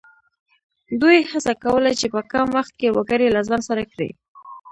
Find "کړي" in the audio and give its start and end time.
3.91-4.09